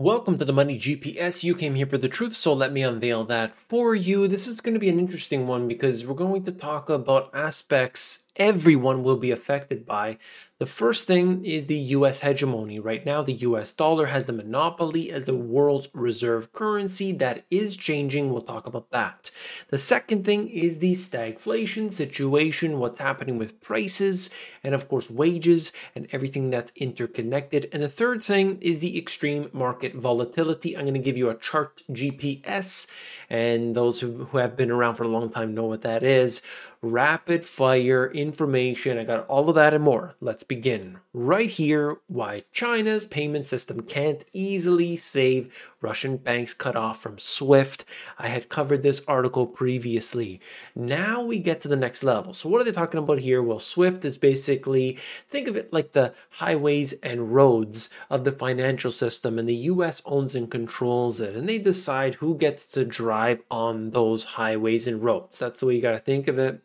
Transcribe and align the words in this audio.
Welcome 0.00 0.38
to 0.38 0.44
the 0.44 0.52
Money 0.52 0.78
GPS. 0.78 1.42
You 1.42 1.56
came 1.56 1.74
here 1.74 1.84
for 1.84 1.98
the 1.98 2.08
truth, 2.08 2.36
so 2.36 2.52
let 2.52 2.72
me 2.72 2.82
unveil 2.82 3.24
that 3.24 3.56
for 3.56 3.96
you. 3.96 4.28
This 4.28 4.46
is 4.46 4.60
going 4.60 4.74
to 4.74 4.78
be 4.78 4.88
an 4.88 5.00
interesting 5.00 5.48
one 5.48 5.66
because 5.66 6.06
we're 6.06 6.14
going 6.14 6.44
to 6.44 6.52
talk 6.52 6.88
about 6.88 7.34
aspects 7.34 8.22
everyone 8.38 9.02
will 9.02 9.16
be 9.16 9.30
affected 9.30 9.84
by. 9.84 10.18
The 10.58 10.66
first 10.66 11.06
thing 11.06 11.44
is 11.44 11.66
the 11.66 11.78
US 11.96 12.20
hegemony. 12.20 12.80
Right 12.80 13.06
now, 13.06 13.22
the 13.22 13.32
US 13.32 13.72
dollar 13.72 14.06
has 14.06 14.24
the 14.24 14.32
monopoly 14.32 15.10
as 15.12 15.24
the 15.24 15.36
world's 15.36 15.88
reserve 15.92 16.52
currency. 16.52 17.12
That 17.12 17.44
is 17.48 17.76
changing. 17.76 18.32
We'll 18.32 18.42
talk 18.42 18.66
about 18.66 18.90
that. 18.90 19.30
The 19.68 19.78
second 19.78 20.24
thing 20.24 20.48
is 20.48 20.78
the 20.78 20.92
stagflation 20.92 21.92
situation, 21.92 22.80
what's 22.80 22.98
happening 22.98 23.38
with 23.38 23.60
prices, 23.60 24.30
and 24.64 24.74
of 24.74 24.88
course, 24.88 25.08
wages 25.08 25.70
and 25.94 26.08
everything 26.10 26.50
that's 26.50 26.72
interconnected. 26.74 27.68
And 27.72 27.82
the 27.82 27.88
third 27.88 28.22
thing 28.22 28.58
is 28.60 28.80
the 28.80 28.98
extreme 28.98 29.50
market 29.52 29.94
volatility. 29.94 30.76
I'm 30.76 30.82
going 30.82 30.94
to 30.94 31.00
give 31.00 31.16
you 31.16 31.30
a 31.30 31.36
chart 31.36 31.82
GPS, 31.90 32.88
and 33.30 33.76
those 33.76 34.00
who, 34.00 34.24
have 34.38 34.56
been 34.56 34.70
around 34.70 34.94
for 34.94 35.04
a 35.04 35.08
long 35.08 35.30
time 35.30 35.54
know 35.54 35.64
what 35.64 35.82
that 35.82 36.02
is 36.02 36.42
rapid 36.82 37.44
fire 37.44 38.10
information. 38.10 38.98
I 38.98 39.04
got 39.04 39.26
all 39.26 39.48
of 39.48 39.54
that 39.56 39.74
and 39.74 39.82
more. 39.82 40.14
Let's 40.20 40.42
begin 40.42 40.98
right 41.12 41.50
here. 41.50 41.98
Why 42.06 42.44
China's 42.52 43.04
payment 43.04 43.46
system 43.46 43.82
can't 43.82 44.24
easily 44.32 44.96
save 44.96 45.74
Russian 45.80 46.16
banks 46.16 46.54
cut 46.54 46.74
off 46.76 47.00
from 47.00 47.18
SWIFT. 47.18 47.84
I 48.18 48.28
had 48.28 48.48
covered 48.48 48.82
this 48.82 49.04
article 49.06 49.46
previously. 49.46 50.40
Now 50.74 51.22
we 51.22 51.38
get 51.38 51.60
to 51.60 51.68
the 51.68 51.76
next 51.76 52.02
level. 52.02 52.34
So, 52.34 52.48
what 52.48 52.60
are 52.60 52.64
they 52.64 52.72
talking 52.72 52.98
about 52.98 53.20
here? 53.20 53.42
Well, 53.42 53.60
SWIFT 53.60 54.04
is 54.04 54.18
basically, 54.18 54.98
think 55.28 55.46
of 55.46 55.56
it 55.56 55.72
like 55.72 55.92
the 55.92 56.14
highways 56.30 56.94
and 56.94 57.32
roads 57.32 57.90
of 58.10 58.24
the 58.24 58.32
financial 58.32 58.90
system, 58.90 59.38
and 59.38 59.48
the 59.48 59.54
US 59.54 60.02
owns 60.04 60.34
and 60.34 60.50
controls 60.50 61.20
it, 61.20 61.36
and 61.36 61.48
they 61.48 61.58
decide 61.58 62.16
who 62.16 62.36
gets 62.36 62.66
to 62.72 62.84
drive 62.84 63.40
on 63.50 63.90
those 63.90 64.24
highways 64.24 64.86
and 64.86 65.02
roads. 65.02 65.38
That's 65.38 65.60
the 65.60 65.66
way 65.66 65.76
you 65.76 65.82
got 65.82 65.92
to 65.92 65.98
think 65.98 66.26
of 66.26 66.38
it. 66.38 66.60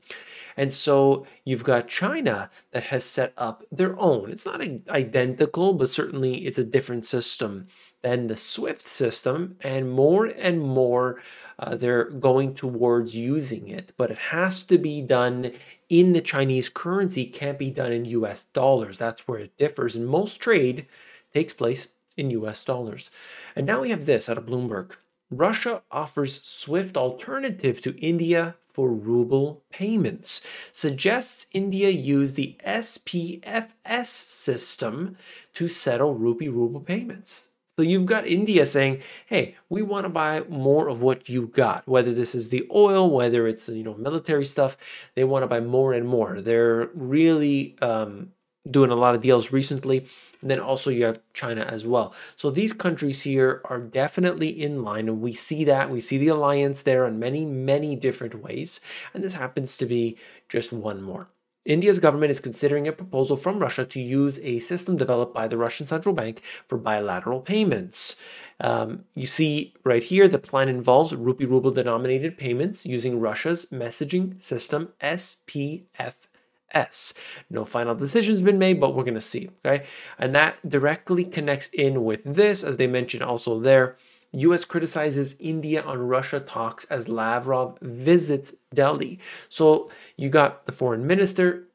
And 0.56 0.72
so 0.72 1.26
you've 1.46 1.64
got 1.64 1.88
China 1.88 2.50
that 2.72 2.84
has 2.84 3.04
set 3.04 3.34
up 3.38 3.64
their 3.72 4.00
own. 4.00 4.32
It's 4.32 4.46
not 4.46 4.62
identical, 4.90 5.74
but 5.74 5.90
certainly 5.90 6.46
it's 6.46 6.58
a 6.58 6.64
different 6.64 7.06
system 7.06 7.68
than 8.02 8.28
the 8.28 8.36
SWIFT 8.36 8.82
system. 8.82 9.56
And 9.62 9.92
more 9.92 10.26
and 10.26 10.62
more, 10.62 11.22
uh, 11.58 11.76
they're 11.76 12.06
going 12.06 12.54
towards 12.54 13.16
using 13.16 13.68
it. 13.68 13.94
But 13.98 14.12
it 14.12 14.18
has 14.18 14.64
to 14.66 14.78
be 14.78 15.02
done 15.02 15.54
in 15.90 16.14
the 16.14 16.22
Chinese 16.22 16.70
currency, 16.70 17.26
can't 17.26 17.60
be 17.60 17.70
done 17.70 17.92
in 17.92 18.06
US 18.06 18.46
dollars. 18.46 18.98
That's 18.98 19.28
where 19.28 19.40
it 19.40 19.58
differs. 19.58 19.96
And 19.96 20.08
most 20.08 20.40
trade 20.40 20.88
takes 21.34 21.54
place 21.54 21.90
in 22.18 22.30
US 22.32 22.64
dollars. 22.64 23.10
And 23.56 23.66
now 23.66 23.82
we 23.82 23.90
have 23.90 24.06
this 24.06 24.30
out 24.30 24.38
of 24.38 24.46
Bloomberg. 24.46 24.92
Russia 25.32 25.82
offers 25.92 26.44
SWIFT 26.44 26.96
alternative 26.96 27.82
to 27.82 27.98
India 28.00 28.56
for 28.74 28.90
ruble 28.92 29.64
payments. 29.72 30.42
Suggests 30.72 31.46
India 31.54 31.90
use 31.90 32.34
the 32.34 32.56
SPFS 32.66 34.08
system 34.08 35.18
to 35.54 35.68
settle 35.68 36.16
rupee 36.16 36.50
ruble 36.50 36.82
payments. 36.82 37.50
So 37.78 37.84
you've 37.84 38.06
got 38.06 38.28
India 38.28 38.68
saying, 38.68 39.02
"Hey, 39.26 39.56
we 39.68 39.82
want 39.82 40.06
to 40.06 40.10
buy 40.10 40.42
more 40.48 40.88
of 40.90 41.02
what 41.02 41.28
you 41.28 41.48
got. 41.48 41.88
Whether 41.88 42.14
this 42.14 42.36
is 42.36 42.50
the 42.50 42.68
oil, 42.74 43.10
whether 43.10 43.48
it's 43.48 43.68
you 43.68 43.84
know 43.84 43.96
military 43.96 44.46
stuff, 44.46 44.78
they 45.16 45.24
want 45.24 45.44
to 45.44 45.48
buy 45.48 45.60
more 45.60 45.94
and 45.94 46.08
more. 46.08 46.40
They're 46.40 46.90
really 46.94 47.76
um, 47.82 48.32
doing 48.70 48.92
a 48.92 48.96
lot 48.96 49.16
of 49.16 49.22
deals 49.22 49.52
recently. 49.52 50.06
And 50.42 50.50
then 50.50 50.60
also 50.60 50.90
you 50.90 51.06
have 51.06 51.22
China 51.34 51.62
as 51.62 51.86
well. 51.86 52.14
So 52.36 52.50
these 52.50 52.74
countries 52.74 53.24
here 53.24 53.62
are 53.66 53.80
definitely 53.80 54.50
in 54.50 54.84
line, 54.84 55.08
and 55.08 55.22
we 55.22 55.34
see 55.34 55.64
that. 55.66 55.90
We 55.90 56.00
see 56.00 56.18
the 56.18 56.30
alliance 56.30 56.84
there 56.84 57.06
in 57.06 57.20
many, 57.20 57.46
many 57.46 57.96
different 57.96 58.42
ways. 58.42 58.80
And 59.14 59.24
this 59.24 59.34
happens 59.34 59.78
to 59.78 59.86
be 59.86 60.18
just 60.50 60.72
one 60.72 61.02
more. 61.02 61.30
India's 61.66 62.00
government 62.00 62.32
is 62.32 62.42
considering 62.42 62.88
a 62.88 62.92
proposal 62.92 63.38
from 63.38 63.60
Russia 63.60 63.86
to 63.86 64.00
use 64.02 64.38
a 64.40 64.60
system 64.60 64.98
developed 64.98 65.34
by 65.34 65.48
the 65.48 65.58
Russian 65.58 65.86
central 65.86 66.14
bank 66.14 66.42
for 66.68 66.78
bilateral 66.78 67.40
payments. 67.40 68.22
Um, 68.60 69.06
you 69.16 69.28
see 69.28 69.74
right 69.86 70.04
here, 70.04 70.28
the 70.28 70.40
plan 70.40 70.68
involves 70.68 71.16
rupee 71.16 71.46
ruble 71.46 71.72
denominated 71.72 72.38
payments 72.38 72.86
using 72.86 73.20
Russia's 73.20 73.68
messaging 73.68 74.42
system 74.42 74.90
SPF 75.02 76.28
S. 76.74 77.14
No 77.50 77.66
final 77.66 77.96
decision's 77.96 78.42
been 78.42 78.60
made, 78.60 78.80
but 78.80 78.96
we're 78.96 79.04
going 79.04 79.14
to 79.14 79.22
see. 79.22 79.50
Okay. 79.66 79.86
And 80.18 80.34
that 80.36 80.58
directly 80.68 81.24
connects 81.24 81.68
in 81.68 82.04
with 82.04 82.22
this, 82.24 82.64
as 82.64 82.78
they 82.78 82.88
mentioned 82.88 83.24
also 83.24 83.60
there. 83.60 83.98
US 84.34 84.66
criticizes 84.66 85.36
India 85.40 85.84
on 85.84 86.00
Russia 86.00 86.40
talks 86.40 86.86
as 86.86 87.08
Lavrov 87.08 87.78
visits 87.82 88.54
Delhi. 88.74 89.20
So 89.48 89.92
you 90.18 90.30
got 90.30 90.66
the 90.66 90.72
foreign 90.72 91.06
minister, 91.06 91.68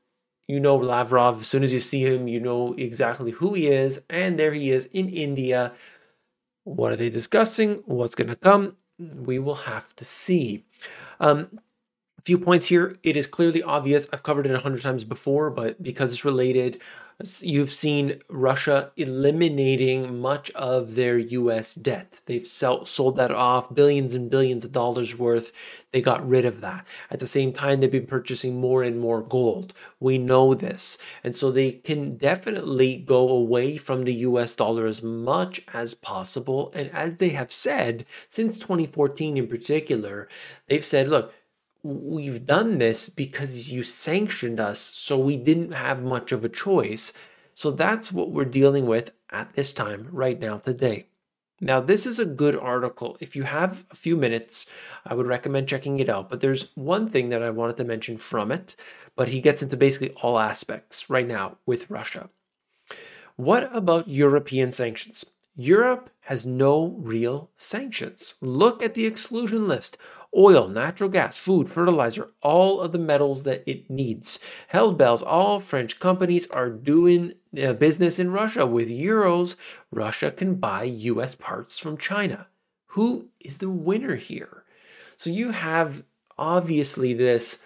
you 0.49 0.59
know 0.59 0.77
Lavrov. 0.77 1.43
As 1.43 1.47
soon 1.47 1.63
as 1.63 1.73
you 1.73 1.79
see 1.79 2.05
him, 2.05 2.27
you 2.27 2.41
know 2.41 2.75
exactly 2.77 3.31
who 3.31 3.55
he 3.55 3.69
is. 3.69 4.01
And 4.11 4.39
there 4.39 4.53
he 4.53 4.73
is 4.73 4.87
in 4.87 5.09
India. 5.09 5.73
What 6.65 6.93
are 6.93 6.97
they 6.97 7.11
discussing? 7.11 7.83
What's 7.87 8.15
going 8.15 8.29
to 8.29 8.37
come? 8.37 8.77
We 8.99 9.39
will 9.39 9.55
have 9.55 9.95
to 9.97 10.05
see. 10.05 10.65
Um, 11.21 11.61
a 12.19 12.23
few 12.23 12.39
points 12.39 12.67
here. 12.67 12.97
It 13.03 13.17
is 13.17 13.27
clearly 13.27 13.63
obvious. 13.63 14.09
I've 14.13 14.23
covered 14.23 14.47
it 14.47 14.55
a 14.55 14.61
hundred 14.61 14.83
times 14.83 15.05
before, 15.05 15.51
but 15.51 15.83
because 15.83 16.13
it's 16.13 16.25
related, 16.25 16.83
you've 17.41 17.71
seen 17.71 18.21
Russia 18.29 18.93
eliminating 18.97 20.21
much 20.21 20.51
of 20.53 20.95
their 20.95 21.19
U.S. 21.19 21.75
debt. 21.75 22.21
They've 22.27 22.47
sell, 22.47 22.85
sold 22.87 23.17
that 23.17 23.33
off, 23.33 23.75
billions 23.75 24.15
and 24.15 24.31
billions 24.31 24.65
of 24.65 24.73
dollars 24.73 25.19
worth. 25.19 25.51
They 25.93 26.01
got 26.01 26.29
rid 26.29 26.45
of 26.45 26.61
that. 26.61 26.87
At 27.11 27.19
the 27.19 27.27
same 27.27 27.53
time, 27.53 27.81
they've 27.81 27.91
been 27.91 28.07
purchasing 28.07 28.61
more 28.61 28.83
and 28.83 29.01
more 29.01 29.23
gold. 29.23 29.75
We 29.99 30.19
know 30.19 30.55
this. 30.55 30.99
And 31.25 31.35
so 31.35 31.51
they 31.51 31.73
can 31.73 32.17
definitely 32.17 32.99
go 32.99 33.29
away 33.29 33.79
from 33.79 34.05
the 34.05 34.15
US 34.15 34.55
dollar 34.55 34.87
as 34.87 35.03
much 35.03 35.63
as 35.73 35.95
possible. 35.95 36.71
And 36.75 36.91
as 36.91 37.17
they 37.17 37.31
have 37.31 37.53
said, 37.53 38.07
since 38.29 38.59
2014 38.59 39.37
in 39.37 39.49
particular, 39.49 40.29
they've 40.69 40.85
said, 40.85 41.09
look, 41.09 41.33
we've 41.83 42.47
done 42.47 42.79
this 42.79 43.09
because 43.09 43.71
you 43.71 43.83
sanctioned 43.83 44.61
us, 44.61 44.79
so 44.79 45.19
we 45.19 45.37
didn't 45.37 45.73
have 45.73 46.03
much 46.03 46.33
of 46.33 46.45
a 46.45 46.49
choice. 46.49 47.13
So 47.55 47.71
that's 47.71 48.13
what 48.13 48.31
we're 48.31 48.45
dealing 48.45 48.87
with 48.87 49.13
at 49.31 49.55
this 49.55 49.73
time, 49.73 50.09
right 50.11 50.39
now, 50.39 50.59
today. 50.59 51.07
Now, 51.61 51.81
this 51.81 52.07
is 52.07 52.21
a 52.21 52.25
good 52.25 52.57
article. 52.57 53.17
If 53.21 53.35
you 53.35 53.43
have 53.43 53.85
a 53.91 53.97
few 53.97 54.17
minutes, 54.17 54.71
I 55.05 55.15
would 55.15 55.27
recommend 55.27 55.69
checking 55.69 55.99
it 55.99 56.09
out. 56.09 56.31
But 56.31 56.41
there's 56.41 56.71
one 56.77 57.09
thing 57.09 57.31
that 57.31 57.43
I 57.43 57.51
wanted 57.51 57.77
to 57.79 57.85
mention 57.85 58.17
from 58.17 58.53
it, 58.53 58.77
but 59.17 59.29
he 59.29 59.41
gets 59.41 59.63
into 59.63 59.77
basically 59.77 60.11
all 60.23 60.39
aspects 60.39 61.11
right 61.11 61.27
now 61.27 61.59
with 61.67 61.91
Russia. 61.91 62.31
What 63.35 63.75
about 63.75 64.09
European 64.09 64.71
sanctions? 64.71 65.35
Europe 65.57 66.11
has 66.21 66.47
no 66.47 66.95
real 66.99 67.51
sanctions. 67.57 68.35
Look 68.41 68.81
at 68.81 68.95
the 68.95 69.07
exclusion 69.07 69.67
list 69.67 69.99
oil, 70.37 70.69
natural 70.69 71.09
gas, 71.09 71.43
food, 71.43 71.69
fertilizer, 71.69 72.31
all 72.43 72.81
of 72.81 72.93
the 72.93 72.99
metals 72.99 73.45
that 73.45 73.63
it 73.67 73.89
needs. 73.91 74.39
Hell's 74.69 74.93
bells, 74.93 75.23
all 75.23 75.61
French 75.61 75.99
companies 75.99 76.47
are 76.51 76.71
doing 76.71 77.33
uh, 77.63 77.73
business 77.73 78.19
in 78.19 78.31
Russia 78.31 78.67
with 78.67 78.89
euros. 78.89 79.57
Russia 79.91 80.31
can 80.31 80.57
buy 80.57 80.85
US 80.85 81.35
parts 81.35 81.79
from 81.79 81.97
China. 81.97 82.47
Who 82.93 83.29
is 83.41 83.59
the 83.59 83.71
winner 83.71 84.17
here? 84.17 84.65
So 85.17 85.31
you 85.31 85.51
have 85.51 86.05
obviously 86.39 87.13
this 87.15 87.61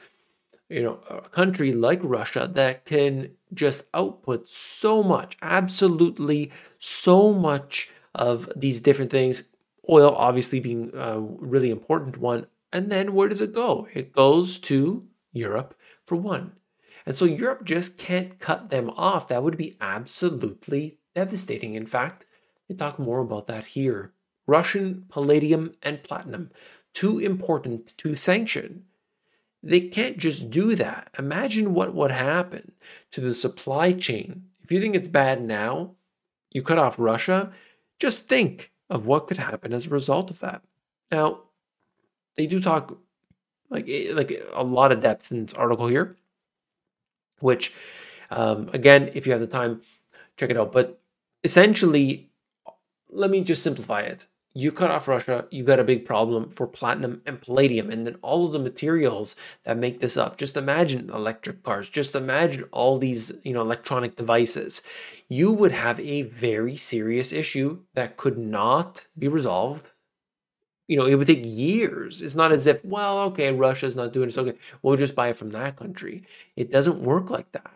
you 0.68 0.82
know 0.82 0.98
a 1.08 1.20
country 1.28 1.72
like 1.72 2.00
Russia 2.02 2.50
that 2.54 2.86
can 2.86 3.32
just 3.52 3.84
output 3.92 4.48
so 4.48 5.02
much 5.02 5.36
absolutely 5.42 6.50
so 6.78 7.34
much 7.34 7.90
of 8.14 8.48
these 8.56 8.80
different 8.80 9.10
things 9.10 9.44
oil 9.90 10.14
obviously 10.16 10.60
being 10.60 10.90
a 10.94 11.20
really 11.20 11.70
important 11.70 12.16
one 12.16 12.46
and 12.72 12.90
then 12.90 13.14
where 13.14 13.28
does 13.28 13.40
it 13.40 13.52
go? 13.52 13.88
It 13.92 14.12
goes 14.12 14.58
to 14.60 15.06
Europe 15.32 15.74
for 16.04 16.16
one. 16.16 16.52
And 17.04 17.14
so 17.14 17.24
Europe 17.24 17.64
just 17.64 17.98
can't 17.98 18.38
cut 18.38 18.70
them 18.70 18.90
off. 18.90 19.28
That 19.28 19.42
would 19.42 19.56
be 19.56 19.76
absolutely 19.80 20.98
devastating. 21.14 21.74
In 21.74 21.86
fact, 21.86 22.26
they 22.68 22.74
talk 22.74 22.98
more 22.98 23.20
about 23.20 23.46
that 23.48 23.66
here. 23.66 24.10
Russian 24.46 25.04
palladium 25.08 25.72
and 25.82 26.02
platinum, 26.02 26.50
too 26.94 27.18
important 27.18 27.96
to 27.98 28.14
sanction. 28.14 28.84
They 29.62 29.80
can't 29.80 30.18
just 30.18 30.50
do 30.50 30.74
that. 30.74 31.10
Imagine 31.18 31.74
what 31.74 31.94
would 31.94 32.10
happen 32.10 32.72
to 33.12 33.20
the 33.20 33.34
supply 33.34 33.92
chain. 33.92 34.46
If 34.62 34.72
you 34.72 34.80
think 34.80 34.96
it's 34.96 35.08
bad 35.08 35.42
now, 35.42 35.94
you 36.50 36.62
cut 36.62 36.78
off 36.78 36.98
Russia, 36.98 37.52
just 38.00 38.28
think 38.28 38.72
of 38.90 39.06
what 39.06 39.26
could 39.28 39.38
happen 39.38 39.72
as 39.72 39.86
a 39.86 39.90
result 39.90 40.30
of 40.30 40.40
that. 40.40 40.62
Now, 41.10 41.42
they 42.36 42.46
do 42.46 42.60
talk 42.60 42.98
like 43.70 43.88
eh, 43.88 44.12
like 44.14 44.42
a 44.52 44.62
lot 44.64 44.92
of 44.92 45.02
depth 45.02 45.32
in 45.32 45.46
this 45.46 45.54
article 45.54 45.88
here, 45.88 46.16
which 47.40 47.72
um, 48.30 48.70
again, 48.72 49.10
if 49.14 49.26
you 49.26 49.32
have 49.32 49.40
the 49.40 49.46
time, 49.46 49.82
check 50.36 50.50
it 50.50 50.56
out. 50.56 50.72
But 50.72 51.00
essentially, 51.44 52.30
let 53.10 53.30
me 53.30 53.44
just 53.44 53.62
simplify 53.62 54.00
it. 54.00 54.26
You 54.54 54.70
cut 54.70 54.90
off 54.90 55.08
Russia, 55.08 55.46
you 55.50 55.64
got 55.64 55.80
a 55.80 55.84
big 55.84 56.04
problem 56.04 56.50
for 56.50 56.66
platinum 56.66 57.22
and 57.24 57.40
palladium, 57.40 57.90
and 57.90 58.06
then 58.06 58.16
all 58.20 58.44
of 58.44 58.52
the 58.52 58.58
materials 58.58 59.34
that 59.64 59.78
make 59.78 60.00
this 60.00 60.18
up. 60.18 60.36
Just 60.36 60.58
imagine 60.58 61.08
electric 61.08 61.62
cars, 61.62 61.88
just 61.88 62.14
imagine 62.14 62.64
all 62.70 62.98
these, 62.98 63.32
you 63.44 63.54
know, 63.54 63.62
electronic 63.62 64.16
devices. 64.16 64.82
You 65.28 65.52
would 65.52 65.72
have 65.72 65.98
a 66.00 66.22
very 66.22 66.76
serious 66.76 67.32
issue 67.32 67.80
that 67.94 68.18
could 68.18 68.36
not 68.36 69.06
be 69.18 69.26
resolved 69.28 69.88
you 70.88 70.96
know, 70.96 71.06
it 71.06 71.14
would 71.14 71.26
take 71.26 71.44
years. 71.44 72.22
It's 72.22 72.34
not 72.34 72.52
as 72.52 72.66
if, 72.66 72.84
well, 72.84 73.20
okay, 73.20 73.52
Russia's 73.52 73.96
not 73.96 74.12
doing 74.12 74.28
it, 74.28 74.32
so 74.32 74.42
okay, 74.42 74.58
we'll 74.82 74.96
just 74.96 75.14
buy 75.14 75.28
it 75.28 75.36
from 75.36 75.50
that 75.50 75.76
country. 75.76 76.24
It 76.56 76.70
doesn't 76.70 77.02
work 77.02 77.30
like 77.30 77.50
that. 77.52 77.72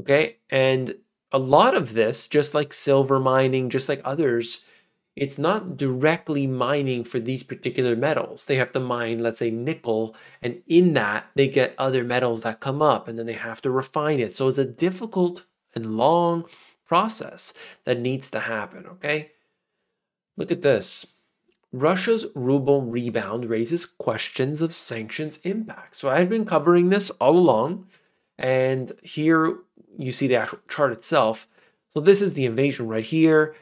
Okay. 0.00 0.36
And 0.50 0.94
a 1.32 1.38
lot 1.38 1.76
of 1.76 1.94
this, 1.94 2.28
just 2.28 2.54
like 2.54 2.72
silver 2.72 3.18
mining, 3.18 3.70
just 3.70 3.88
like 3.88 4.00
others, 4.04 4.64
it's 5.16 5.38
not 5.38 5.76
directly 5.76 6.46
mining 6.46 7.04
for 7.04 7.20
these 7.20 7.42
particular 7.42 7.94
metals. 7.96 8.44
They 8.44 8.56
have 8.56 8.72
to 8.72 8.80
mine, 8.80 9.20
let's 9.20 9.38
say, 9.38 9.50
nickel, 9.50 10.16
and 10.42 10.62
in 10.66 10.94
that, 10.94 11.26
they 11.36 11.48
get 11.48 11.74
other 11.78 12.04
metals 12.04 12.42
that 12.42 12.60
come 12.60 12.82
up 12.82 13.08
and 13.08 13.18
then 13.18 13.26
they 13.26 13.34
have 13.34 13.62
to 13.62 13.70
refine 13.70 14.20
it. 14.20 14.32
So 14.32 14.48
it's 14.48 14.58
a 14.58 14.64
difficult 14.64 15.46
and 15.74 15.96
long 15.96 16.44
process 16.86 17.52
that 17.84 18.00
needs 18.00 18.30
to 18.30 18.40
happen. 18.40 18.86
Okay. 18.86 19.30
Look 20.36 20.50
at 20.50 20.62
this. 20.62 21.13
Russia's 21.74 22.24
ruble 22.36 22.82
rebound 22.82 23.46
raises 23.46 23.84
questions 23.84 24.62
of 24.62 24.72
sanctions 24.72 25.38
impact. 25.38 25.96
So 25.96 26.08
I've 26.08 26.28
been 26.28 26.44
covering 26.44 26.88
this 26.88 27.10
all 27.10 27.36
along, 27.36 27.88
and 28.38 28.92
here 29.02 29.58
you 29.98 30.12
see 30.12 30.28
the 30.28 30.36
actual 30.36 30.60
chart 30.68 30.92
itself. 30.92 31.48
So 31.88 31.98
this 31.98 32.22
is 32.22 32.34
the 32.34 32.44
invasion 32.44 32.86
right 32.86 33.04
here. 33.04 33.56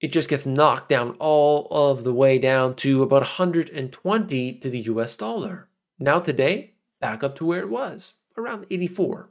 It 0.00 0.12
just 0.12 0.30
gets 0.30 0.46
knocked 0.46 0.88
down 0.88 1.14
all 1.18 1.68
of 1.70 2.04
the 2.04 2.14
way 2.14 2.38
down 2.38 2.74
to 2.76 3.02
about 3.02 3.20
120 3.20 4.52
to 4.54 4.70
the 4.70 4.80
US 4.80 5.14
dollar. 5.14 5.68
Now 5.98 6.20
today, 6.20 6.72
back 7.02 7.22
up 7.22 7.36
to 7.36 7.44
where 7.44 7.60
it 7.60 7.68
was, 7.68 8.14
around 8.34 8.64
84. 8.70 9.28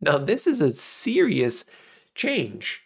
Now 0.00 0.16
this 0.16 0.46
is 0.46 0.62
a 0.62 0.70
serious 0.70 1.66
change 2.14 2.84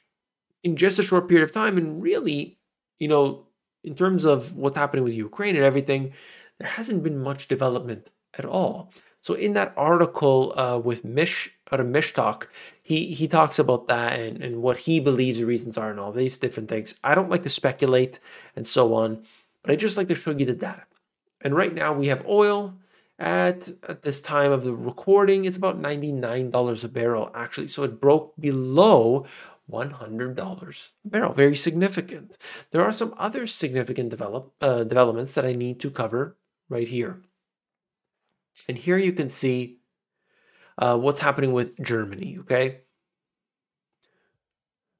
in 0.65 0.75
just 0.75 0.99
a 0.99 1.05
short 1.05 1.29
period 1.29 1.44
of 1.44 1.55
time 1.55 1.79
and 1.79 2.03
really, 2.03 2.59
you 2.99 3.06
know, 3.06 3.47
in 3.85 3.95
terms 3.95 4.25
of 4.25 4.57
what's 4.57 4.77
happening 4.77 5.05
with 5.05 5.15
Ukraine 5.15 5.57
and 5.57 5.65
everything, 5.65 6.13
there 6.59 6.69
hasn't 6.69 7.03
been 7.03 7.19
much 7.19 7.49
development 7.49 8.11
at 8.39 8.45
all. 8.45 8.91
So 9.21 9.35
in 9.35 9.55
that 9.55 9.73
article 9.77 10.53
uh, 10.59 10.79
with 10.79 11.05
Mish 11.05 11.51
out 11.73 11.81
of 11.81 11.87
Mishtalk, 11.87 12.47
he 12.83 13.15
he 13.15 13.27
talks 13.27 13.59
about 13.59 13.89
that 13.89 14.19
and, 14.19 14.43
and 14.43 14.63
what 14.63 14.79
he 14.79 15.01
believes 15.01 15.39
the 15.39 15.47
reasons 15.47 15.79
are 15.79 15.91
and 15.91 15.99
all 15.99 16.13
these 16.13 16.37
different 16.39 16.69
things. 16.69 16.95
I 17.03 17.15
don't 17.15 17.31
like 17.31 17.43
to 17.45 17.49
speculate 17.49 18.19
and 18.55 18.67
so 18.67 18.95
on, 18.95 19.23
but 19.63 19.71
I 19.71 19.77
just 19.77 19.97
like 19.97 20.09
to 20.09 20.15
show 20.15 20.33
you 20.33 20.45
the 20.45 20.55
data. 20.55 20.85
And 21.41 21.55
right 21.55 21.75
now 21.75 21.93
we 21.93 22.09
have 22.09 22.27
oil 22.27 22.75
at, 23.19 23.69
at 23.89 24.03
this 24.03 24.21
time 24.21 24.51
of 24.51 24.65
the 24.65 24.75
recording, 24.75 25.45
it's 25.45 25.57
about 25.57 25.81
$99 25.81 26.85
a 26.85 26.89
barrel 26.89 27.31
actually. 27.35 27.69
So 27.69 27.85
it 27.85 28.01
broke 28.01 28.35
below 28.39 29.27
$100 29.70 30.90
a 31.05 31.08
barrel. 31.08 31.32
Very 31.32 31.56
significant. 31.56 32.37
There 32.70 32.82
are 32.82 32.93
some 32.93 33.14
other 33.16 33.46
significant 33.46 34.11
develop, 34.11 34.52
uh, 34.61 34.84
developments 34.84 35.34
that 35.34 35.44
I 35.44 35.52
need 35.52 35.81
to 35.81 35.90
cover 35.90 36.37
right 36.69 36.88
here. 36.88 37.22
And 38.69 38.78
here 38.78 38.99
you 38.99 39.12
can 39.12 39.28
see 39.28 39.78
uh, 40.78 40.99
what's 40.99 41.20
happening 41.20 41.52
with 41.52 41.78
Germany, 41.81 42.37
okay? 42.40 42.81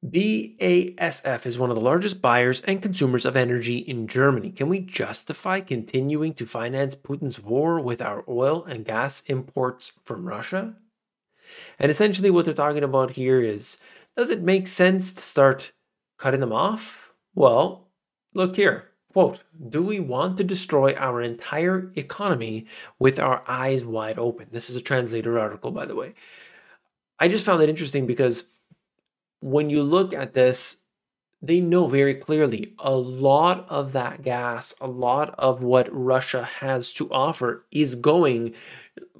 BASF 0.05 1.46
is 1.46 1.58
one 1.58 1.70
of 1.70 1.76
the 1.76 1.82
largest 1.82 2.20
buyers 2.20 2.61
and 2.61 2.82
consumers 2.82 3.25
of 3.25 3.37
energy 3.37 3.78
in 3.78 4.06
Germany. 4.06 4.50
Can 4.50 4.69
we 4.69 4.81
justify 4.81 5.61
continuing 5.61 6.34
to 6.34 6.44
finance 6.44 6.94
Putin's 6.94 7.40
war 7.40 7.81
with 7.81 8.02
our 8.02 8.22
oil 8.28 8.64
and 8.64 8.84
gas 8.84 9.22
imports 9.26 9.93
from 10.05 10.26
Russia? 10.26 10.75
And 11.78 11.90
essentially, 11.90 12.28
what 12.31 12.44
they're 12.44 12.52
talking 12.52 12.84
about 12.84 13.12
here 13.12 13.40
is 13.40 13.78
does 14.16 14.31
it 14.31 14.43
make 14.43 14.69
sense 14.69 15.12
to 15.12 15.22
start 15.22 15.72
cutting 16.19 16.40
them 16.40 16.52
off? 16.52 17.12
Well, 17.34 17.88
look 18.34 18.56
here. 18.56 18.90
Quote, 19.12 19.44
do 19.69 19.82
we 19.82 20.00
want 20.00 20.38
to 20.38 20.44
destroy 20.44 20.93
our 20.94 21.22
entire 21.22 21.93
economy 21.94 22.66
with 22.99 23.20
our 23.20 23.44
eyes 23.46 23.84
wide 23.84 24.19
open? 24.19 24.49
This 24.50 24.69
is 24.69 24.76
a 24.76 24.82
translator 24.82 25.38
article, 25.38 25.70
by 25.70 25.87
the 25.87 25.94
way. 25.94 26.14
I 27.20 27.28
just 27.28 27.46
found 27.46 27.62
it 27.62 27.69
interesting 27.69 28.06
because 28.06 28.49
when 29.40 29.70
you 29.70 29.84
look 29.84 30.12
at 30.14 30.34
this, 30.34 30.78
they 31.40 31.61
know 31.61 31.87
very 31.87 32.14
clearly 32.14 32.75
a 32.78 32.93
lot 32.93 33.66
of 33.69 33.93
that 33.93 34.22
gas, 34.22 34.75
a 34.81 34.88
lot 34.88 35.34
of 35.38 35.62
what 35.62 35.88
Russia 35.93 36.43
has 36.43 36.93
to 36.94 37.08
offer 37.12 37.66
is 37.70 37.94
going 37.94 38.55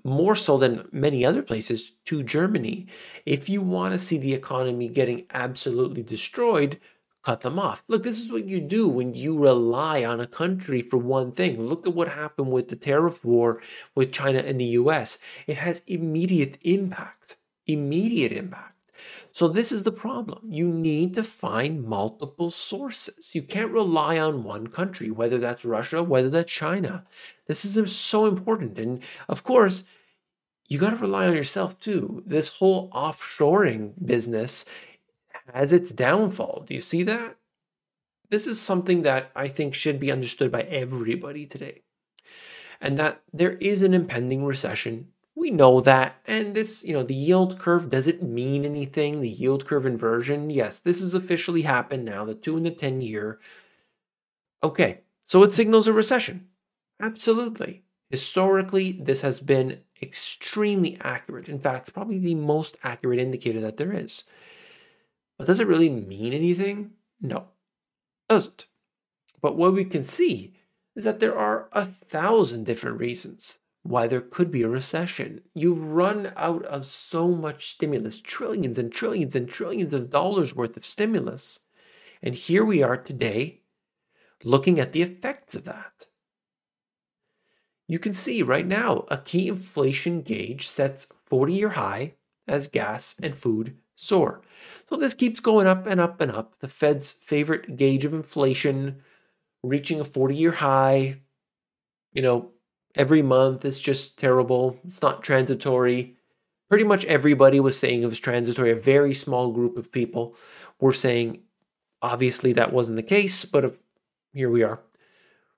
more 0.05 0.37
so 0.37 0.59
than 0.59 0.87
many 0.93 1.25
other 1.25 1.43
places, 1.43 1.93
to 2.05 2.23
Germany. 2.23 2.87
If 3.25 3.49
you 3.49 3.63
want 3.63 3.93
to 3.93 3.99
see 3.99 4.19
the 4.19 4.35
economy 4.35 4.89
getting 4.89 5.25
absolutely 5.33 6.03
destroyed, 6.03 6.79
cut 7.25 7.41
them 7.41 7.59
off. 7.59 7.83
Look, 7.89 8.03
this 8.03 8.21
is 8.21 8.31
what 8.31 8.45
you 8.45 8.61
do 8.61 8.87
when 8.87 9.15
you 9.15 9.37
rely 9.37 10.05
on 10.05 10.21
a 10.21 10.27
country 10.27 10.83
for 10.83 10.99
one 10.99 11.33
thing. 11.33 11.61
Look 11.61 11.87
at 11.87 11.95
what 11.95 12.09
happened 12.09 12.53
with 12.53 12.69
the 12.69 12.77
tariff 12.77 13.25
war 13.25 13.63
with 13.95 14.13
China 14.13 14.41
and 14.41 14.61
the 14.61 14.77
US. 14.83 15.19
It 15.47 15.57
has 15.57 15.83
immediate 15.87 16.59
impact. 16.63 17.37
Immediate 17.67 18.33
impact. 18.33 18.73
So, 19.33 19.49
this 19.49 19.73
is 19.73 19.83
the 19.83 19.91
problem. 19.91 20.53
You 20.53 20.69
need 20.69 21.17
to 21.17 21.25
find 21.25 21.83
multiple 21.83 22.51
sources. 22.51 23.35
You 23.35 23.43
can't 23.43 23.73
rely 23.73 24.17
on 24.17 24.45
one 24.45 24.69
country, 24.69 25.11
whether 25.11 25.39
that's 25.39 25.65
Russia, 25.65 26.05
whether 26.05 26.31
that's 26.31 26.53
China. 26.53 27.05
This 27.47 27.65
is 27.65 27.97
so 27.97 28.27
important. 28.27 28.79
And 28.79 29.03
of 29.29 29.43
course, 29.43 29.85
you 30.69 30.79
got 30.79 30.91
to 30.91 30.97
rely 30.97 31.27
on 31.27 31.35
yourself 31.35 31.79
too. 31.79 32.23
This 32.27 32.59
whole 32.59 32.91
offshoring 32.91 33.93
business 34.05 34.65
has 35.53 35.73
its 35.73 35.91
downfall. 35.91 36.65
Do 36.67 36.75
you 36.75 36.81
see 36.81 37.03
that? 37.03 37.37
This 38.31 38.47
is 38.47 38.61
something 38.61 39.03
that 39.03 39.31
I 39.37 39.49
think 39.49 39.75
should 39.75 40.01
be 40.01 40.11
understood 40.11 40.51
by 40.51 40.63
everybody 40.63 41.47
today. 41.47 41.83
And 42.81 42.99
that 42.99 43.23
there 43.33 43.53
is 43.59 43.83
an 43.83 43.95
impending 43.95 44.45
recession 44.45 45.09
we 45.35 45.51
know 45.51 45.81
that. 45.81 46.17
And 46.27 46.55
this, 46.55 46.85
you 46.85 46.93
know, 46.93 47.03
the 47.03 47.15
yield 47.15 47.59
curve, 47.59 47.91
doesn't 47.91 48.23
mean 48.23 48.65
anything? 48.65 49.21
The 49.21 49.29
yield 49.29 49.67
curve 49.67 49.87
inversion? 49.87 50.51
Yes, 50.51 50.81
this 50.81 51.01
has 51.01 51.15
officially 51.15 51.63
happened 51.63 52.05
now, 52.05 52.25
the 52.25 52.35
two 52.35 52.57
and 52.57 52.65
the 52.65 52.71
10 52.71 53.01
year. 53.01 53.41
Okay, 54.63 55.01
so 55.25 55.43
it 55.43 55.53
signals 55.53 55.87
a 55.87 55.93
recession. 55.93 56.49
Absolutely. 57.01 57.85
Historically, 58.11 58.93
this 58.93 59.23
has 59.23 59.41
been 59.41 59.81
extremely 60.01 60.99
accurate. 61.01 61.49
In 61.49 61.59
fact, 61.59 61.93
probably 61.93 62.19
the 62.19 62.35
most 62.35 62.77
accurate 62.83 63.19
indicator 63.19 63.61
that 63.61 63.77
there 63.77 63.93
is. 63.93 64.25
But 65.39 65.47
does 65.47 65.61
it 65.61 65.67
really 65.67 65.89
mean 65.89 66.33
anything? 66.33 66.93
No, 67.21 67.39
it 67.39 67.47
doesn't. 68.29 68.67
But 69.41 69.57
what 69.57 69.73
we 69.73 69.85
can 69.85 70.03
see 70.03 70.55
is 70.95 71.05
that 71.05 71.21
there 71.21 71.37
are 71.37 71.69
a 71.73 71.85
thousand 71.85 72.65
different 72.65 73.01
reasons 73.01 73.59
why 73.83 74.07
there 74.07 74.21
could 74.21 74.51
be 74.51 74.63
a 74.63 74.69
recession. 74.69 75.43
You 75.55 75.75
run 75.75 76.33
out 76.37 76.65
of 76.65 76.87
so 76.87 77.29
much 77.29 77.71
stimulus, 77.71 78.21
trillions 78.21 78.79
and 78.79 78.91
trillions 78.91 79.37
and 79.37 79.49
trillions 79.49 79.93
of 79.93 80.11
dollars 80.11 80.55
worth 80.55 80.77
of 80.77 80.87
stimulus. 80.87 81.61
And 82.23 82.35
here 82.35 82.65
we 82.65 82.83
are 82.83 82.97
today 82.97 83.61
looking 84.43 84.81
at 84.81 84.93
the 84.93 85.03
effects 85.03 85.55
of 85.55 85.65
that. 85.65 86.07
You 87.87 87.99
can 87.99 88.13
see 88.13 88.43
right 88.43 88.67
now 88.67 89.05
a 89.09 89.19
key 89.19 89.49
inflation 89.49 90.23
gauge 90.23 90.67
sets 90.67 91.07
40 91.27 91.53
year 91.53 91.71
high 91.71 92.15
as 92.47 92.69
gas 92.69 93.15
and 93.23 93.37
food 93.37 93.77
soar. 93.95 94.43
So 94.89 94.97
this 94.97 95.15
keeps 95.15 95.41
going 95.41 95.67
up 95.67 95.87
and 95.87 96.01
up 96.01 96.21
and 96.21 96.31
up. 96.31 96.59
The 96.61 96.69
Fed's 96.69 97.13
favorite 97.13 97.77
gauge 97.77 98.05
of 98.05 98.13
inflation 98.13 99.03
reaching 99.63 100.01
a 100.01 100.05
40 100.05 100.35
year 100.35 100.53
high. 100.53 101.21
You 102.13 102.23
know, 102.23 102.53
every 102.95 103.23
month. 103.23 103.65
It's 103.65 103.79
just 103.79 104.19
terrible. 104.19 104.79
It's 104.87 105.03
not 105.03 105.23
transitory. 105.23 106.17
Pretty 106.69 106.85
much 106.85 107.05
everybody 107.05 107.61
was 107.61 107.79
saying 107.79 108.03
it 108.03 108.07
was 108.07 108.21
transitory. 108.21 108.71
A 108.71 108.77
very 108.77 109.15
small 109.15 109.53
group 109.53 109.77
of 109.77 109.93
people 109.93 110.37
were 110.81 110.93
saying, 110.93 111.43
obviously, 112.03 112.53
that 112.55 112.73
wasn't 112.73 112.97
the 112.97 113.03
case, 113.03 113.45
but 113.45 113.77
here 114.33 114.51
we 114.51 114.63
are. 114.63 114.81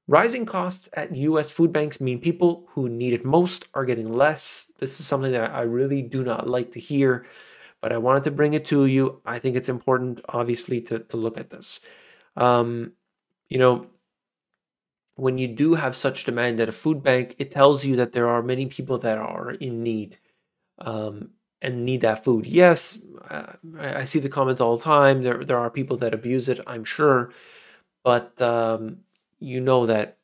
Rising 0.09 0.47
costs 0.47 0.89
at 0.93 1.15
US 1.17 1.51
food 1.51 1.73
banks 1.73 2.01
mean 2.01 2.21
people 2.21 2.67
who 2.71 2.89
need 2.89 3.13
it 3.13 3.25
most 3.25 3.67
are 3.75 3.85
getting 3.85 4.13
less. 4.13 4.71
This 4.79 5.01
is 5.01 5.07
something 5.07 5.33
that 5.33 5.51
I 5.53 5.63
really 5.63 6.01
do 6.03 6.23
not 6.23 6.49
like 6.49 6.73
to 6.73 6.81
hear, 6.81 7.27
but 7.83 7.93
I 7.93 7.99
wanted 7.99 8.25
to 8.25 8.31
bring 8.31 8.55
it 8.55 8.65
to 8.67 8.87
you. 8.87 9.21
I 9.27 9.39
think 9.41 9.57
it's 9.57 9.69
important, 9.69 10.21
obviously, 10.29 10.81
to, 10.83 11.01
to 11.01 11.17
look 11.17 11.39
at 11.39 11.51
this. 11.51 11.81
Um, 12.37 12.93
you 13.49 13.59
know, 13.59 13.89
when 15.17 15.39
you 15.39 15.49
do 15.49 15.75
have 15.75 15.97
such 15.97 16.25
demand 16.25 16.61
at 16.61 16.69
a 16.69 16.73
food 16.73 17.03
bank, 17.03 17.35
it 17.39 17.51
tells 17.51 17.85
you 17.85 17.97
that 17.97 18.13
there 18.13 18.29
are 18.29 18.43
many 18.43 18.67
people 18.67 18.99
that 18.99 19.19
are 19.19 19.51
in 19.53 19.83
need 19.83 20.19
um, 20.79 21.31
and 21.63 21.85
need 21.85 22.03
that 22.03 22.25
food. 22.25 22.47
Yes, 22.47 23.01
uh, 23.31 23.55
I 23.81 24.05
see 24.05 24.21
the 24.21 24.29
comments 24.29 24.61
all 24.61 24.77
the 24.77 24.85
time. 24.85 25.23
There, 25.23 25.45
there 25.45 25.59
are 25.59 25.71
people 25.71 25.97
that 25.99 26.15
abuse 26.15 26.49
it, 26.49 26.61
I'm 26.67 26.85
sure. 26.85 27.33
but 28.05 28.41
um, 28.43 28.99
you 29.39 29.61
know 29.61 29.87
that 29.87 30.19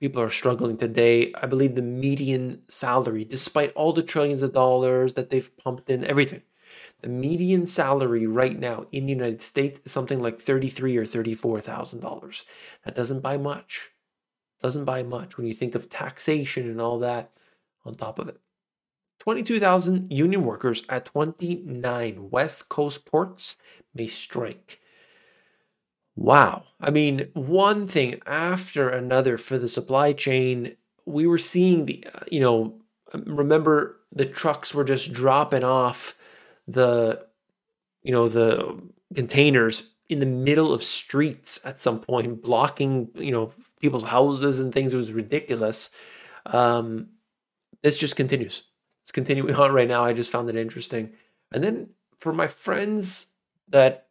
people 0.00 0.22
are 0.22 0.30
struggling 0.30 0.76
today. 0.76 1.32
I 1.34 1.46
believe 1.46 1.74
the 1.74 1.82
median 1.82 2.62
salary, 2.68 3.24
despite 3.24 3.72
all 3.74 3.92
the 3.92 4.02
trillions 4.02 4.42
of 4.42 4.52
dollars 4.52 5.14
that 5.14 5.30
they've 5.30 5.56
pumped 5.58 5.90
in, 5.90 6.04
everything, 6.04 6.42
the 7.00 7.08
median 7.08 7.66
salary 7.66 8.26
right 8.26 8.58
now 8.58 8.86
in 8.92 9.06
the 9.06 9.12
United 9.12 9.42
States 9.42 9.80
is 9.84 9.92
something 9.92 10.20
like 10.20 10.40
thirty-three 10.40 10.96
or 10.96 11.06
thirty-four 11.06 11.60
thousand 11.60 12.00
dollars. 12.00 12.44
That 12.84 12.96
doesn't 12.96 13.20
buy 13.20 13.36
much. 13.36 13.90
Doesn't 14.62 14.84
buy 14.84 15.02
much 15.02 15.36
when 15.36 15.46
you 15.46 15.54
think 15.54 15.74
of 15.74 15.90
taxation 15.90 16.68
and 16.68 16.80
all 16.80 16.98
that 17.00 17.30
on 17.84 17.94
top 17.94 18.18
of 18.18 18.28
it. 18.28 18.40
22,000 19.20 20.10
union 20.12 20.44
workers 20.44 20.82
at 20.88 21.06
29 21.06 22.30
West 22.30 22.68
Coast 22.68 23.04
ports 23.06 23.56
may 23.94 24.06
strike. 24.06 24.80
Wow. 26.16 26.64
I 26.80 26.90
mean, 26.90 27.28
one 27.34 27.86
thing 27.88 28.20
after 28.26 28.88
another 28.88 29.36
for 29.36 29.58
the 29.58 29.68
supply 29.68 30.12
chain, 30.12 30.76
we 31.06 31.26
were 31.26 31.38
seeing 31.38 31.86
the, 31.86 32.06
you 32.30 32.40
know, 32.40 32.78
remember 33.12 34.00
the 34.12 34.24
trucks 34.24 34.74
were 34.74 34.84
just 34.84 35.12
dropping 35.12 35.64
off 35.64 36.14
the, 36.68 37.26
you 38.02 38.12
know, 38.12 38.28
the 38.28 38.80
containers 39.14 39.90
in 40.08 40.20
the 40.20 40.26
middle 40.26 40.72
of 40.72 40.82
streets 40.82 41.60
at 41.64 41.80
some 41.80 42.00
point, 42.00 42.42
blocking, 42.42 43.08
you 43.14 43.32
know, 43.32 43.52
people's 43.80 44.04
houses 44.04 44.60
and 44.60 44.72
things. 44.72 44.94
It 44.94 44.98
was 44.98 45.12
ridiculous. 45.12 45.90
Um, 46.46 47.08
this 47.82 47.96
just 47.96 48.16
continues. 48.16 48.64
It's 49.02 49.12
continuing 49.12 49.54
on 49.56 49.72
right 49.72 49.88
now. 49.88 50.04
I 50.04 50.12
just 50.12 50.30
found 50.30 50.48
it 50.48 50.56
interesting. 50.56 51.12
And 51.52 51.64
then 51.64 51.90
for 52.18 52.32
my 52.32 52.46
friends 52.46 53.28
that 53.68 54.03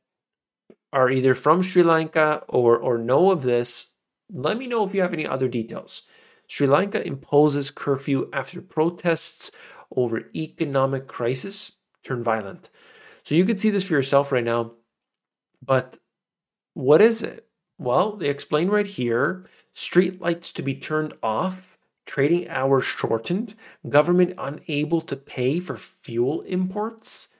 are 0.94 1.10
either 1.10 1.34
from 1.34 1.64
Sri 1.64 1.84
Lanka 1.84 2.44
or, 2.48 2.78
or 2.78 2.98
know 2.98 3.32
of 3.32 3.42
this, 3.42 3.96
let 4.32 4.58
me 4.58 4.68
know 4.68 4.86
if 4.86 4.94
you 4.94 5.02
have 5.02 5.14
any 5.14 5.28
other 5.28 5.50
details. 5.50 6.04
Sri 6.48 6.68
Lanka 6.68 7.06
imposes 7.06 7.72
curfew 7.72 8.30
after 8.32 8.62
protests 8.62 9.52
over 9.96 10.30
economic 10.36 11.08
crisis 11.08 11.74
turn 12.04 12.24
violent. 12.24 12.70
So 13.24 13.36
you 13.36 13.46
can 13.46 13.58
see 13.58 13.70
this 13.70 13.86
for 13.86 13.94
yourself 13.94 14.32
right 14.32 14.44
now. 14.44 14.74
But 15.66 15.98
what 16.74 17.02
is 17.02 17.22
it? 17.22 17.48
Well, 17.78 18.18
they 18.18 18.30
explain 18.30 18.70
right 18.70 18.86
here 18.86 19.46
street 19.74 20.22
lights 20.22 20.52
to 20.52 20.62
be 20.62 20.76
turned 20.76 21.14
off, 21.24 21.78
trading 22.06 22.48
hours 22.50 22.84
shortened, 22.84 23.56
government 23.90 24.34
unable 24.38 25.02
to 25.02 25.16
pay 25.16 25.60
for 25.60 25.78
fuel 25.78 26.42
imports. 26.42 27.34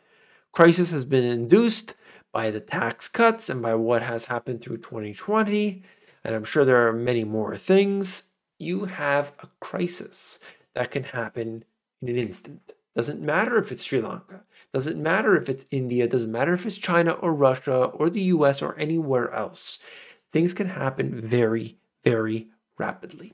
Crisis 0.52 0.92
has 0.92 1.06
been 1.06 1.24
induced 1.24 1.96
by 2.34 2.52
the 2.52 2.60
tax 2.60 3.08
cuts 3.08 3.50
and 3.50 3.62
by 3.62 3.76
what 3.76 4.02
has 4.02 4.26
happened 4.26 4.62
through 4.62 4.78
2020, 4.78 5.84
and 6.24 6.36
I'm 6.36 6.44
sure 6.44 6.66
there 6.66 6.88
are 6.88 6.94
many 6.94 7.24
more 7.24 7.56
things, 7.56 8.24
you 8.60 8.86
have 8.86 9.32
a 9.40 9.48
crisis 9.62 10.40
that 10.74 10.92
can 10.92 11.04
happen 11.04 11.64
in 12.02 12.10
an 12.10 12.18
instant. 12.18 12.74
Doesn't 12.96 13.22
matter 13.22 13.58
if 13.58 13.72
it's 13.72 13.84
Sri 13.84 14.02
Lanka, 14.02 14.42
doesn't 14.74 15.02
matter 15.02 15.38
if 15.38 15.48
it's 15.48 15.68
India, 15.72 16.08
doesn't 16.08 16.32
matter 16.32 16.54
if 16.54 16.66
it's 16.66 16.78
China 16.78 17.12
or 17.12 17.34
Russia 17.34 17.86
or 17.86 18.10
the 18.10 18.22
US 18.22 18.62
or 18.62 18.78
anywhere 18.80 19.32
else. 19.32 19.84
Things 20.32 20.54
can 20.54 20.70
happen 20.70 21.22
very, 21.22 21.78
very 22.04 22.48
rapidly. 22.78 23.34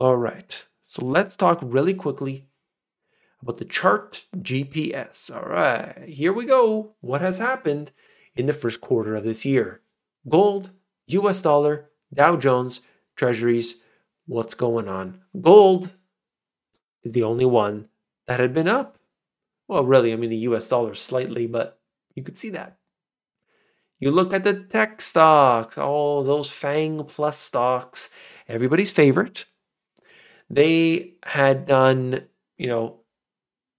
All 0.00 0.16
right, 0.16 0.64
so 0.86 1.04
let's 1.04 1.36
talk 1.36 1.60
really 1.62 1.94
quickly 1.94 2.46
about 3.40 3.58
the 3.58 3.64
chart 3.64 4.24
GPS. 4.36 5.34
All 5.34 5.48
right, 5.48 6.04
here 6.06 6.32
we 6.32 6.44
go. 6.44 6.94
What 7.00 7.20
has 7.20 7.38
happened 7.38 7.92
in 8.38 8.46
the 8.46 8.52
first 8.52 8.80
quarter 8.80 9.16
of 9.16 9.24
this 9.24 9.44
year. 9.44 9.82
Gold, 10.28 10.70
US 11.08 11.42
dollar, 11.42 11.90
Dow 12.14 12.36
Jones, 12.36 12.80
Treasuries, 13.16 13.82
what's 14.26 14.54
going 14.54 14.88
on? 14.88 15.20
Gold 15.40 15.94
is 17.02 17.12
the 17.12 17.24
only 17.24 17.44
one 17.44 17.88
that 18.26 18.38
had 18.40 18.54
been 18.54 18.68
up. 18.68 18.98
Well, 19.66 19.84
really, 19.84 20.12
I 20.12 20.16
mean, 20.16 20.30
the 20.30 20.36
US 20.48 20.68
dollar 20.68 20.94
slightly, 20.94 21.46
but 21.46 21.80
you 22.14 22.22
could 22.22 22.38
see 22.38 22.50
that. 22.50 22.78
You 23.98 24.12
look 24.12 24.32
at 24.32 24.44
the 24.44 24.54
tech 24.54 25.00
stocks, 25.00 25.76
all 25.76 26.22
those 26.22 26.48
FANG 26.48 27.04
plus 27.04 27.36
stocks, 27.36 28.10
everybody's 28.46 28.92
favorite. 28.92 29.46
They 30.48 31.14
had 31.24 31.66
done, 31.66 32.26
you 32.56 32.68
know, 32.68 32.97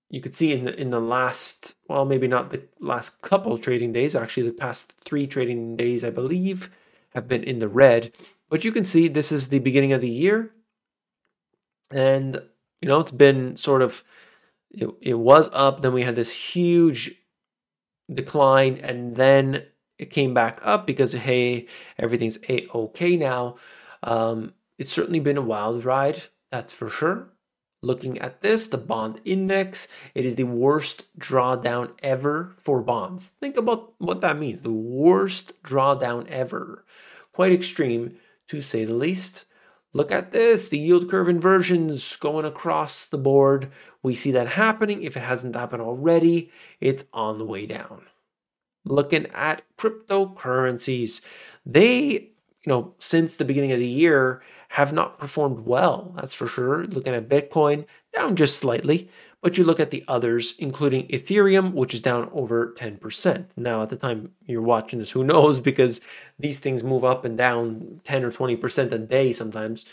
you 0.09 0.21
could 0.21 0.35
see 0.35 0.51
in 0.51 0.65
the, 0.65 0.79
in 0.79 0.89
the 0.89 0.99
last, 0.99 1.75
well, 1.87 2.03
maybe 2.03 2.27
not 2.27 2.51
the 2.51 2.63
last 2.79 3.21
couple 3.21 3.57
trading 3.57 3.93
days, 3.93 4.15
actually, 4.15 4.47
the 4.47 4.53
past 4.53 4.93
three 5.05 5.27
trading 5.27 5.75
days, 5.75 6.03
I 6.03 6.09
believe, 6.09 6.69
have 7.13 7.27
been 7.27 7.43
in 7.43 7.59
the 7.59 7.67
red. 7.67 8.11
But 8.49 8.65
you 8.65 8.71
can 8.71 8.83
see 8.83 9.07
this 9.07 9.31
is 9.31 9.49
the 9.49 9.59
beginning 9.59 9.93
of 9.93 10.01
the 10.01 10.09
year. 10.09 10.51
And, 11.91 12.41
you 12.81 12.87
know, 12.89 12.99
it's 12.99 13.11
been 13.11 13.55
sort 13.55 13.83
of, 13.83 14.03
it, 14.71 14.89
it 15.01 15.13
was 15.15 15.49
up. 15.53 15.81
Then 15.81 15.93
we 15.93 16.03
had 16.03 16.15
this 16.15 16.31
huge 16.31 17.15
decline. 18.11 18.77
And 18.77 19.15
then 19.15 19.63
it 19.99 20.11
came 20.11 20.33
back 20.33 20.59
up 20.63 20.87
because, 20.87 21.13
hey, 21.13 21.67
everything's 21.99 22.39
a 22.49 22.67
okay 22.73 23.15
now. 23.15 23.57
Um, 24.01 24.53
it's 24.79 24.91
certainly 24.91 25.19
been 25.19 25.37
a 25.37 25.41
wild 25.41 25.85
ride, 25.85 26.23
that's 26.51 26.73
for 26.73 26.89
sure. 26.89 27.33
Looking 27.81 28.17
at 28.17 28.41
this, 28.41 28.67
the 28.67 28.77
bond 28.77 29.21
index, 29.23 29.87
it 30.13 30.25
is 30.25 30.35
the 30.35 30.43
worst 30.43 31.05
drawdown 31.17 31.91
ever 32.03 32.55
for 32.57 32.81
bonds. 32.81 33.27
Think 33.27 33.57
about 33.57 33.93
what 33.99 34.19
that 34.21 34.37
means 34.37 34.63
the 34.63 34.71
worst 34.71 35.63
drawdown 35.63 36.27
ever. 36.27 36.83
Quite 37.31 37.53
extreme, 37.53 38.17
to 38.49 38.61
say 38.61 38.83
the 38.83 38.93
least. 38.93 39.45
Look 39.93 40.11
at 40.11 40.33
this 40.33 40.69
the 40.69 40.77
yield 40.77 41.09
curve 41.09 41.29
inversions 41.29 42.15
going 42.17 42.45
across 42.45 43.05
the 43.05 43.17
board. 43.17 43.71
We 44.03 44.13
see 44.13 44.31
that 44.31 44.49
happening. 44.49 45.01
If 45.01 45.15
it 45.15 45.21
hasn't 45.21 45.55
happened 45.55 45.81
already, 45.81 46.51
it's 46.81 47.05
on 47.13 47.37
the 47.37 47.45
way 47.45 47.65
down. 47.65 48.07
Looking 48.85 49.27
at 49.27 49.63
cryptocurrencies, 49.77 51.21
they, 51.65 52.31
you 52.65 52.71
know, 52.71 52.93
since 52.99 53.35
the 53.35 53.45
beginning 53.45 53.71
of 53.71 53.79
the 53.79 53.87
year, 53.87 54.41
have 54.69 54.93
not 54.93 55.17
performed 55.17 55.65
well, 55.65 56.13
that's 56.15 56.35
for 56.35 56.47
sure. 56.47 56.85
Looking 56.85 57.15
at 57.15 57.29
Bitcoin, 57.29 57.85
down 58.13 58.35
just 58.35 58.57
slightly, 58.57 59.09
but 59.41 59.57
you 59.57 59.63
look 59.63 59.79
at 59.79 59.91
the 59.91 60.03
others, 60.07 60.55
including 60.59 61.07
Ethereum, 61.07 61.73
which 61.73 61.93
is 61.93 62.01
down 62.01 62.29
over 62.33 62.73
10%. 62.77 63.45
Now, 63.57 63.81
at 63.81 63.89
the 63.89 63.95
time 63.95 64.33
you're 64.45 64.61
watching 64.61 64.99
this, 64.99 65.11
who 65.11 65.23
knows, 65.23 65.59
because 65.69 66.01
these 66.37 66.59
things 66.59 66.83
move 66.83 67.03
up 67.03 67.25
and 67.25 67.37
down 67.37 68.01
10 68.03 68.23
or 68.23 68.31
20% 68.31 68.91
a 68.91 68.97
day 68.99 69.31
sometimes. 69.33 69.85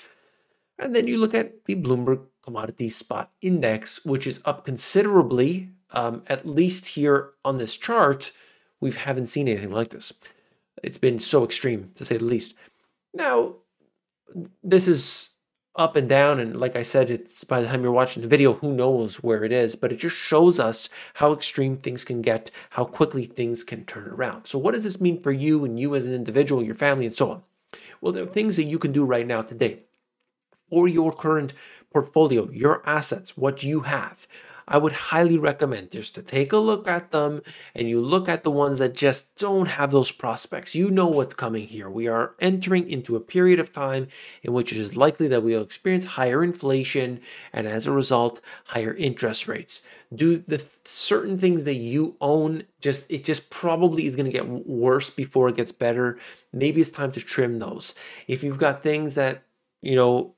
And 0.78 0.94
then 0.94 1.06
you 1.06 1.18
look 1.18 1.34
at 1.34 1.64
the 1.64 1.76
Bloomberg 1.76 2.26
Commodity 2.42 2.90
Spot 2.90 3.30
Index, 3.40 4.04
which 4.04 4.26
is 4.26 4.40
up 4.44 4.64
considerably. 4.64 5.70
Um, 5.90 6.22
at 6.26 6.46
least 6.46 6.88
here 6.88 7.30
on 7.44 7.58
this 7.58 7.76
chart, 7.76 8.32
we 8.80 8.90
haven't 8.90 9.28
seen 9.28 9.48
anything 9.48 9.70
like 9.70 9.90
this. 9.90 10.12
It's 10.82 10.98
been 10.98 11.18
so 11.18 11.44
extreme, 11.44 11.90
to 11.94 12.04
say 12.04 12.16
the 12.16 12.24
least. 12.24 12.54
Now, 13.14 13.54
this 14.62 14.88
is 14.88 15.36
up 15.76 15.94
and 15.94 16.08
down 16.08 16.40
and 16.40 16.58
like 16.58 16.74
i 16.74 16.82
said 16.82 17.10
it's 17.10 17.44
by 17.44 17.60
the 17.60 17.66
time 17.66 17.82
you're 17.82 17.92
watching 17.92 18.22
the 18.22 18.28
video 18.28 18.54
who 18.54 18.72
knows 18.72 19.22
where 19.22 19.44
it 19.44 19.52
is 19.52 19.76
but 19.76 19.92
it 19.92 19.96
just 19.96 20.16
shows 20.16 20.58
us 20.58 20.88
how 21.14 21.32
extreme 21.32 21.76
things 21.76 22.04
can 22.04 22.22
get 22.22 22.50
how 22.70 22.84
quickly 22.84 23.26
things 23.26 23.62
can 23.62 23.84
turn 23.84 24.08
around 24.08 24.46
so 24.46 24.58
what 24.58 24.72
does 24.72 24.84
this 24.84 25.00
mean 25.00 25.20
for 25.20 25.32
you 25.32 25.64
and 25.64 25.78
you 25.78 25.94
as 25.94 26.06
an 26.06 26.14
individual 26.14 26.62
your 26.62 26.74
family 26.74 27.04
and 27.04 27.14
so 27.14 27.30
on 27.30 27.42
well 28.00 28.12
there 28.12 28.24
are 28.24 28.26
things 28.26 28.56
that 28.56 28.64
you 28.64 28.78
can 28.78 28.90
do 28.90 29.04
right 29.04 29.26
now 29.26 29.42
today 29.42 29.80
for 30.70 30.88
your 30.88 31.12
current 31.12 31.52
portfolio 31.92 32.50
your 32.50 32.82
assets 32.88 33.36
what 33.36 33.62
you 33.62 33.80
have 33.80 34.26
I 34.68 34.78
would 34.78 34.92
highly 34.92 35.38
recommend 35.38 35.92
just 35.92 36.16
to 36.16 36.22
take 36.22 36.52
a 36.52 36.58
look 36.58 36.88
at 36.88 37.12
them 37.12 37.42
and 37.74 37.88
you 37.88 38.00
look 38.00 38.28
at 38.28 38.42
the 38.42 38.50
ones 38.50 38.78
that 38.78 38.94
just 38.94 39.36
don't 39.36 39.66
have 39.66 39.92
those 39.92 40.10
prospects. 40.10 40.74
You 40.74 40.90
know 40.90 41.06
what's 41.06 41.34
coming 41.34 41.68
here. 41.68 41.88
We 41.88 42.08
are 42.08 42.34
entering 42.40 42.90
into 42.90 43.14
a 43.14 43.20
period 43.20 43.60
of 43.60 43.72
time 43.72 44.08
in 44.42 44.52
which 44.52 44.72
it 44.72 44.78
is 44.78 44.96
likely 44.96 45.28
that 45.28 45.44
we 45.44 45.54
will 45.54 45.62
experience 45.62 46.04
higher 46.04 46.42
inflation 46.42 47.20
and 47.52 47.68
as 47.68 47.86
a 47.86 47.92
result, 47.92 48.40
higher 48.66 48.94
interest 48.94 49.46
rates. 49.46 49.86
Do 50.12 50.38
the 50.38 50.64
certain 50.84 51.38
things 51.38 51.64
that 51.64 51.74
you 51.74 52.16
own 52.20 52.64
just 52.80 53.10
it 53.10 53.24
just 53.24 53.50
probably 53.50 54.06
is 54.06 54.16
going 54.16 54.26
to 54.26 54.32
get 54.32 54.48
worse 54.48 55.10
before 55.10 55.48
it 55.48 55.56
gets 55.56 55.72
better. 55.72 56.18
Maybe 56.52 56.80
it's 56.80 56.90
time 56.90 57.12
to 57.12 57.20
trim 57.20 57.60
those. 57.60 57.94
If 58.26 58.42
you've 58.42 58.58
got 58.58 58.82
things 58.82 59.14
that, 59.14 59.42
you 59.82 59.94
know, 59.94 60.34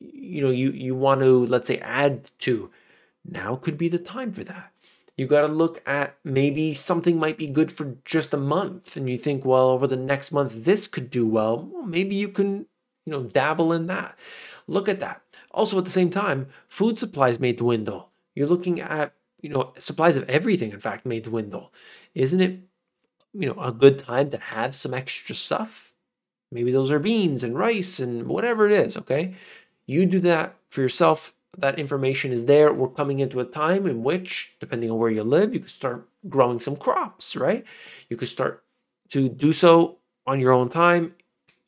you 0.00 0.42
know 0.42 0.50
you 0.50 0.70
you 0.72 0.94
want 0.94 1.20
to 1.20 1.46
let's 1.46 1.68
say 1.68 1.78
add 1.78 2.30
to 2.40 2.70
now 3.24 3.56
could 3.56 3.78
be 3.78 3.88
the 3.88 3.98
time 3.98 4.32
for 4.32 4.44
that. 4.44 4.72
You 5.16 5.26
got 5.26 5.42
to 5.42 5.52
look 5.52 5.82
at 5.86 6.16
maybe 6.24 6.72
something 6.72 7.18
might 7.18 7.36
be 7.36 7.46
good 7.46 7.70
for 7.70 7.96
just 8.04 8.32
a 8.32 8.38
month, 8.38 8.96
and 8.96 9.08
you 9.08 9.18
think, 9.18 9.44
well, 9.44 9.70
over 9.70 9.86
the 9.86 9.96
next 9.96 10.32
month, 10.32 10.64
this 10.64 10.88
could 10.88 11.10
do 11.10 11.26
well. 11.26 11.68
well 11.72 11.84
maybe 11.84 12.14
you 12.14 12.28
can, 12.28 12.66
you 13.04 13.12
know, 13.12 13.22
dabble 13.22 13.72
in 13.72 13.86
that. 13.88 14.18
Look 14.66 14.88
at 14.88 15.00
that. 15.00 15.22
Also, 15.50 15.78
at 15.78 15.84
the 15.84 15.90
same 15.90 16.10
time, 16.10 16.48
food 16.66 16.98
supplies 16.98 17.38
may 17.38 17.52
dwindle. 17.52 18.10
You're 18.34 18.48
looking 18.48 18.80
at, 18.80 19.12
you 19.42 19.50
know, 19.50 19.74
supplies 19.78 20.16
of 20.16 20.28
everything, 20.28 20.72
in 20.72 20.80
fact, 20.80 21.04
may 21.04 21.20
dwindle. 21.20 21.72
Isn't 22.14 22.40
it, 22.40 22.60
you 23.34 23.48
know, 23.48 23.60
a 23.60 23.70
good 23.70 23.98
time 23.98 24.30
to 24.30 24.38
have 24.38 24.74
some 24.74 24.94
extra 24.94 25.34
stuff? 25.34 25.92
Maybe 26.50 26.72
those 26.72 26.90
are 26.90 26.98
beans 26.98 27.44
and 27.44 27.58
rice 27.58 28.00
and 28.00 28.26
whatever 28.26 28.66
it 28.66 28.72
is, 28.72 28.96
okay? 28.96 29.34
You 29.86 30.06
do 30.06 30.20
that 30.20 30.56
for 30.70 30.80
yourself. 30.80 31.34
That 31.58 31.78
information 31.78 32.32
is 32.32 32.46
there. 32.46 32.72
We're 32.72 32.88
coming 32.88 33.20
into 33.20 33.40
a 33.40 33.44
time 33.44 33.86
in 33.86 34.02
which, 34.02 34.56
depending 34.58 34.90
on 34.90 34.98
where 34.98 35.10
you 35.10 35.22
live, 35.22 35.52
you 35.52 35.60
could 35.60 35.70
start 35.70 36.08
growing 36.28 36.60
some 36.60 36.76
crops, 36.76 37.36
right? 37.36 37.64
You 38.08 38.16
could 38.16 38.28
start 38.28 38.64
to 39.10 39.28
do 39.28 39.52
so 39.52 39.98
on 40.26 40.40
your 40.40 40.52
own 40.52 40.70
time. 40.70 41.14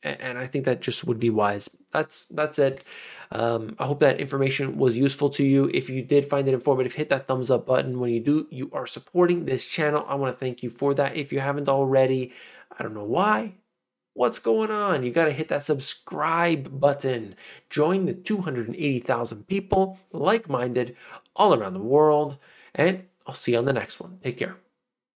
And 0.01 0.37
I 0.37 0.45
think 0.45 0.65
that 0.65 0.81
just 0.81 1.03
would 1.05 1.19
be 1.19 1.31
wise. 1.31 1.67
That's 1.91 2.25
that's 2.25 2.59
it. 2.59 2.83
Um, 3.31 3.75
I 3.79 3.85
hope 3.87 3.99
that 4.01 4.19
information 4.19 4.77
was 4.77 4.95
useful 4.95 5.29
to 5.31 5.43
you. 5.43 5.71
If 5.73 5.89
you 5.89 6.03
did 6.03 6.25
find 6.25 6.47
it 6.47 6.53
informative, 6.53 6.93
hit 6.93 7.09
that 7.09 7.27
thumbs 7.27 7.49
up 7.49 7.65
button. 7.65 7.99
When 7.99 8.11
you 8.11 8.19
do, 8.19 8.47
you 8.51 8.69
are 8.71 8.85
supporting 8.85 9.45
this 9.45 9.65
channel. 9.65 10.05
I 10.07 10.13
want 10.13 10.35
to 10.35 10.39
thank 10.39 10.61
you 10.61 10.69
for 10.69 10.93
that. 10.93 11.15
If 11.15 11.33
you 11.33 11.39
haven't 11.39 11.69
already, 11.69 12.33
I 12.77 12.83
don't 12.83 12.93
know 12.93 13.03
why. 13.05 13.55
What's 14.15 14.39
going 14.39 14.71
on? 14.71 15.03
You 15.03 15.11
got 15.11 15.25
to 15.25 15.33
hit 15.33 15.49
that 15.49 15.65
subscribe 15.65 16.79
button. 16.79 17.35
Join 17.69 18.05
the 18.05 18.13
280,000 18.13 19.45
people 19.45 19.99
like 20.13 20.47
minded 20.47 20.95
all 21.35 21.53
around 21.53 21.73
the 21.73 21.81
world. 21.81 22.37
And 22.73 23.07
I'll 23.27 23.33
see 23.33 23.51
you 23.51 23.57
on 23.57 23.65
the 23.65 23.73
next 23.73 23.99
one. 23.99 24.19
Take 24.23 24.37
care. 24.37 24.55